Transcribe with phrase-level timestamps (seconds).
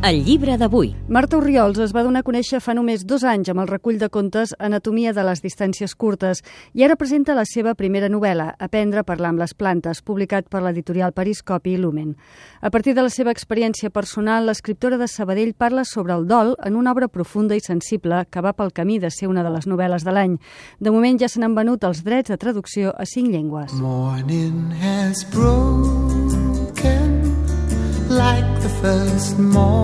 [0.00, 0.94] El llibre d'avui.
[1.12, 4.08] Marta Oriols es va donar a conèixer fa només dos anys amb el recull de
[4.08, 6.40] contes Anatomia de les distàncies curtes
[6.72, 10.62] i ara presenta la seva primera novel·la, Aprendre a parlar amb les plantes, publicat per
[10.64, 12.14] l'editorial Periscopi i Lumen.
[12.62, 16.80] A partir de la seva experiència personal, l'escriptora de Sabadell parla sobre el dol en
[16.80, 20.00] una obra profunda i sensible que va pel camí de ser una de les novel·les
[20.00, 20.38] de l'any.
[20.80, 23.76] De moment ja se n'han venut els drets de traducció a cinc llengües.
[23.76, 26.00] Morning has broken
[28.10, 29.79] like the first morning.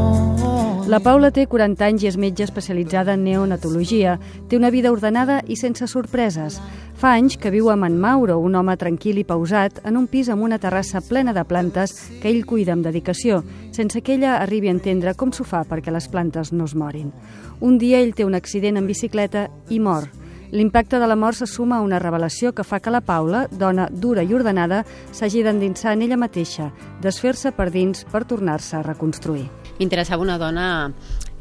[0.86, 4.12] La Paula té 40 anys i és metge especialitzada en neonatologia.
[4.46, 6.60] Té una vida ordenada i sense sorpreses.
[6.94, 10.30] Fa anys que viu amb en Mauro, un home tranquil i pausat, en un pis
[10.30, 13.40] amb una terrassa plena de plantes que ell cuida amb dedicació,
[13.74, 17.10] sense que ella arribi a entendre com s'ho fa perquè les plantes no es morin.
[17.58, 20.06] Un dia ell té un accident en bicicleta i mor.
[20.54, 23.90] L'impacte de la mort se suma a una revelació que fa que la Paula, dona
[23.90, 26.70] dura i ordenada, s'hagi d'endinsar en ella mateixa,
[27.02, 29.65] desfer-se per dins per tornar-se a reconstruir.
[29.78, 30.66] M'interessava una dona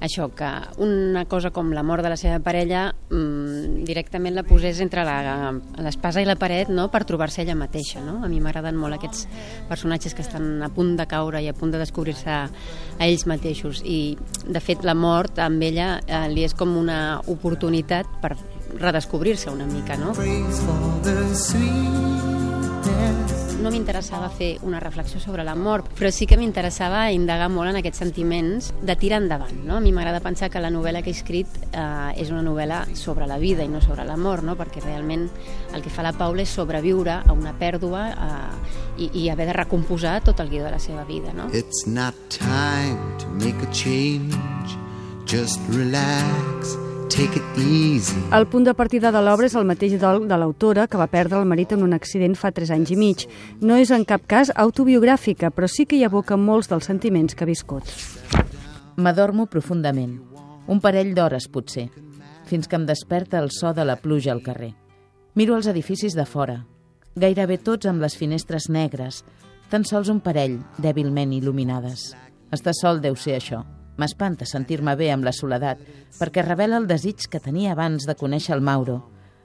[0.06, 0.48] això, que
[0.84, 6.22] una cosa com la mort de la seva parella mmm, directament la posés entre l'espasa
[6.22, 6.90] i la paret no?
[6.92, 8.04] per trobar-se ella mateixa.
[8.04, 8.20] No?
[8.24, 9.26] A mi m'agraden molt aquests
[9.70, 12.50] personatges que estan a punt de caure i a punt de descobrir-se a
[13.08, 13.82] ells mateixos.
[13.86, 18.36] I, de fet, la mort amb ella eh, li és com una oportunitat per
[18.76, 20.14] redescobrir-se una mica, no?
[23.66, 27.80] No m'interessava fer una reflexió sobre la mort, però sí que m'interessava indagar molt en
[27.80, 29.56] aquests sentiments de tirar endavant.
[29.66, 29.80] No?
[29.80, 33.26] A mi m'agrada pensar que la novel·la que he escrit eh, és una novel·la sobre
[33.26, 34.54] la vida i no sobre la mort, no?
[34.54, 35.26] perquè realment
[35.74, 38.72] el que fa la Paula és sobreviure a una pèrdua eh,
[39.02, 41.34] i, i haver de recomposar tot el guió de la seva vida.
[41.34, 41.50] No?
[41.50, 44.78] It's not time to make a change.
[45.26, 46.78] Just relax.
[48.34, 51.38] El punt de partida de l'obra és el mateix dol de l'autora que va perdre
[51.40, 53.26] el marit en un accident fa 3 anys i mig.
[53.62, 57.46] No és en cap cas autobiogràfica, però sí que hi aboca molts dels sentiments que
[57.46, 57.84] ha viscut.
[58.98, 60.18] M'adormo profundament.
[60.68, 61.90] Un parell d'hores, potser,
[62.50, 64.74] fins que em desperta el so de la pluja al carrer.
[65.36, 66.64] Miro els edificis de fora,
[67.16, 69.24] gairebé tots amb les finestres negres,
[69.70, 72.14] tan sols un parell, dèbilment il·luminades.
[72.52, 73.64] Estar sol deu ser això.
[73.98, 75.80] M'espanta sentir-me bé amb la soledat,
[76.20, 79.02] perquè revela el desig que tenia abans de conèixer el Mauro.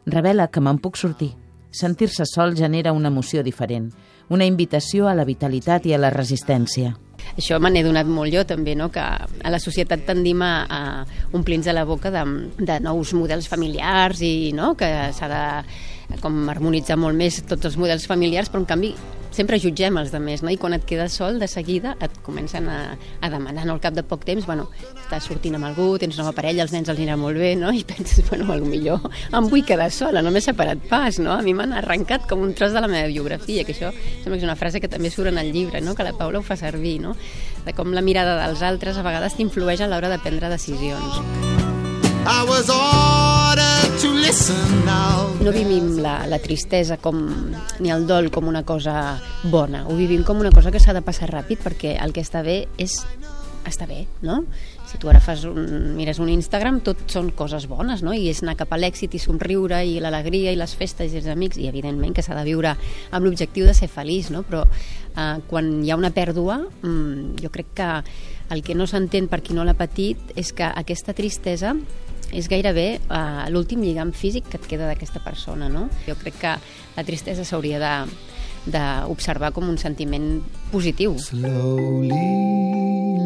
[0.07, 1.31] Revela que me'n puc sortir.
[1.71, 3.93] Sentir-se sol genera una emoció diferent,
[4.29, 6.97] una invitació a la vitalitat i a la resistència.
[7.39, 8.89] Això me n'he donat molt jo també, no?
[8.91, 10.81] que a la societat tendim a, a
[11.37, 12.25] omplir-nos la boca de,
[12.59, 14.75] de nous models familiars i no?
[14.75, 18.95] que s'ha de com harmonitzar molt més tots els models familiars, però en canvi
[19.31, 20.51] sempre jutgem els altres, no?
[20.51, 23.75] i quan et quedes sol, de seguida et comencen a, a demanar, no?
[23.75, 24.69] al cap de poc temps, bueno,
[25.05, 27.73] estàs sortint amb algú, tens nova parella, els nens els anirà molt bé, no?
[27.73, 29.01] i penses, bueno, millor
[29.33, 31.33] em vull quedar sola, no m'he separat pas, no?
[31.35, 34.43] a mi m'han arrencat com un tros de la meva biografia, que això sembla que
[34.43, 35.95] és una frase que també surt en el llibre, no?
[35.95, 37.17] que la Paula ho fa servir, no?
[37.65, 41.60] de com la mirada dels altres a vegades t'influeix a l'hora de prendre decisions.
[42.27, 45.33] I was ordered to listen now.
[45.41, 47.17] No vivim la, la tristesa com,
[47.81, 51.03] ni el dol com una cosa bona, ho vivim com una cosa que s'ha de
[51.03, 53.01] passar ràpid perquè el que està bé és
[53.69, 54.43] està bé, no?
[54.89, 58.15] Si tu ara fas un, mires un Instagram, tot són coses bones, no?
[58.17, 61.29] I és anar cap a l'èxit i somriure i l'alegria i les festes i els
[61.31, 64.43] amics i evidentment que s'ha de viure amb l'objectiu de ser feliç, no?
[64.49, 67.91] Però eh, quan hi ha una pèrdua, mm, jo crec que
[68.51, 71.77] el que no s'entén per qui no l'ha patit és que aquesta tristesa
[72.33, 75.89] és gairebé uh, l'últim lligam físic que et queda d'aquesta persona, no?
[76.07, 76.57] Jo crec que
[76.97, 77.95] la tristesa s'hauria de
[78.71, 81.15] d'observar com un sentiment positiu.
[81.17, 82.13] Slowly,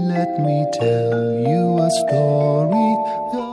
[0.07, 2.87] let me tell you a story.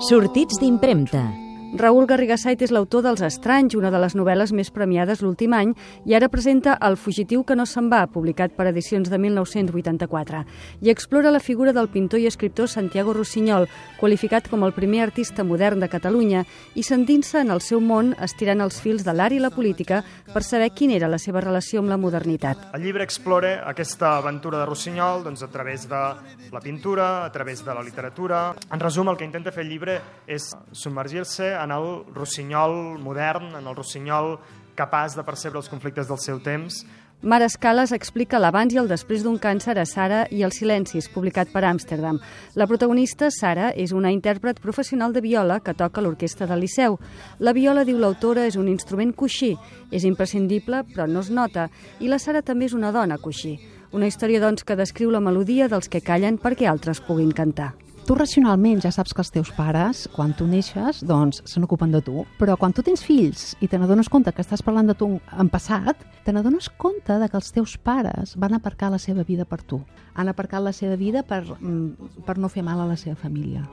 [0.06, 1.26] Sortits d'impremta.
[1.72, 5.70] Raül Garrigasait és l'autor dels Estranys, una de les novel·les més premiades l'últim any,
[6.04, 10.42] i ara presenta El fugitiu que no se'n va, publicat per edicions de 1984,
[10.84, 13.70] i explora la figura del pintor i escriptor Santiago Rossinyol,
[14.02, 16.42] qualificat com el primer artista modern de Catalunya,
[16.76, 20.02] i sentint-se en el seu món estirant els fils de l'art i la política
[20.34, 22.68] per saber quina era la seva relació amb la modernitat.
[22.76, 26.04] El llibre explora aquesta aventura de Rossinyol doncs, a través de
[26.52, 28.44] la pintura, a través de la literatura.
[28.68, 33.68] En resum, el que intenta fer el llibre és submergir-se en el Rossinyol modern, en
[33.68, 34.36] el Rossinyol
[34.76, 36.82] capaç de percebre els conflictes del seu temps,
[37.24, 41.52] Mara Escales explica l'abans i el després d'un càncer a Sara i els silencis, publicat
[41.54, 42.18] per Amsterdam.
[42.58, 46.98] La protagonista, Sara, és una intèrpret professional de viola que toca l'orquestra del Liceu.
[47.38, 49.52] La viola, diu l'autora, és un instrument coixí.
[49.92, 51.68] És imprescindible, però no es nota.
[52.02, 53.60] I la Sara també és una dona coixí.
[53.94, 57.76] Una història, doncs, que descriu la melodia dels que callen perquè altres puguin cantar.
[58.12, 62.02] Tu racionalment ja saps que els teus pares, quan tu neixes, doncs se n'ocupen de
[62.04, 62.26] tu.
[62.42, 65.52] Però quan tu tens fills i te n'adones compte que estàs parlant de tu en
[65.54, 69.62] passat, te n'adones compte de que els teus pares van aparcar la seva vida per
[69.64, 69.80] tu.
[70.20, 73.64] Han aparcat la seva vida per, mm, per no fer mal a la seva família.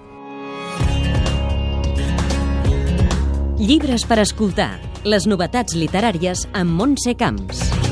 [3.59, 4.79] Llibres per escoltar.
[5.03, 7.88] Les novetats literàries amb Montse Camps.